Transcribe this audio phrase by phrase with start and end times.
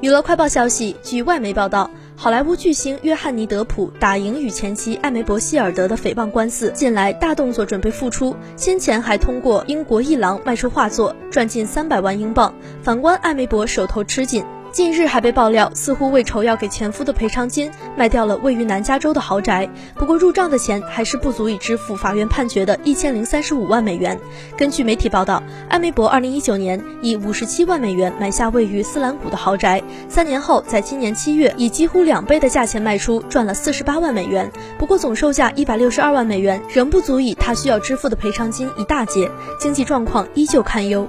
[0.00, 8.34] 娱乐快报消息，据外媒报道，好莱坞巨星约翰尼·德普打赢与前妻艾梅伯·希尔德的诽谤官司，近来大动作准备复出。
[8.56, 12.54] 先前还通过英国一郎卖出画作，赚近三百万英镑。
[12.82, 14.44] 反观艾梅伯手头吃紧。
[14.72, 19.68] 近日还被爆料，似乎为筹要给前夫的赔偿金，卖掉了位于南加州的豪宅。
[19.96, 24.18] 不过入账的钱还是不足以支付法院判决的一千零三十五万美元。
[24.56, 34.50] 根据媒体报道，艾梅伯二零一九年以五十七万美元买下位于斯兰谷的豪宅，三年后在今年七月以几乎两倍的价钱卖出，赚了四十八万美元。
[34.78, 41.08] 不过总售价一百六十二万美元，仍不足以他需要支付的赔偿金一大截，经济状况依旧堪忧。